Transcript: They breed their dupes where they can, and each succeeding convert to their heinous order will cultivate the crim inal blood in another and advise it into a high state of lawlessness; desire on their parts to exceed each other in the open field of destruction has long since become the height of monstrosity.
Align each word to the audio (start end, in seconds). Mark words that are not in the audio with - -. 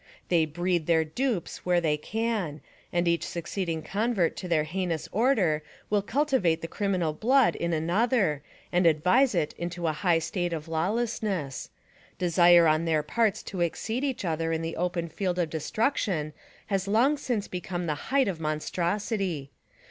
They 0.29 0.45
breed 0.45 0.87
their 0.87 1.03
dupes 1.03 1.63
where 1.63 1.79
they 1.79 1.95
can, 1.95 2.61
and 2.91 3.07
each 3.07 3.23
succeeding 3.23 3.83
convert 3.83 4.35
to 4.37 4.47
their 4.47 4.63
heinous 4.63 5.07
order 5.11 5.61
will 5.91 6.01
cultivate 6.01 6.63
the 6.63 6.67
crim 6.67 6.93
inal 6.93 7.19
blood 7.19 7.55
in 7.55 7.71
another 7.71 8.41
and 8.71 8.87
advise 8.87 9.35
it 9.35 9.53
into 9.59 9.85
a 9.85 9.93
high 9.93 10.17
state 10.17 10.53
of 10.53 10.67
lawlessness; 10.67 11.69
desire 12.17 12.65
on 12.65 12.85
their 12.85 13.03
parts 13.03 13.43
to 13.43 13.61
exceed 13.61 14.03
each 14.03 14.25
other 14.25 14.51
in 14.51 14.63
the 14.63 14.75
open 14.75 15.07
field 15.07 15.37
of 15.37 15.51
destruction 15.51 16.33
has 16.65 16.87
long 16.87 17.15
since 17.15 17.47
become 17.47 17.85
the 17.85 17.93
height 18.09 18.27
of 18.27 18.39
monstrosity. 18.39 19.51